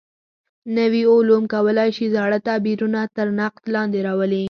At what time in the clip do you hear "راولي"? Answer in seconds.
4.07-4.39